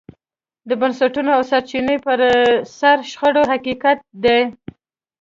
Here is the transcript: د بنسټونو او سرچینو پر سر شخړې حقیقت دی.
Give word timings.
د 0.69 0.71
بنسټونو 0.81 1.29
او 1.37 1.41
سرچینو 1.51 1.95
پر 2.05 2.19
سر 2.79 2.97
شخړې 3.11 3.43
حقیقت 3.51 3.97
دی. 4.23 4.39